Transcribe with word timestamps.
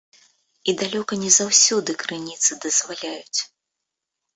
І 0.71 0.75
далёка 0.79 1.13
не 1.25 1.29
заўсёды 1.37 1.91
крыніцы 2.07 2.61
дазваляюць. 2.67 3.39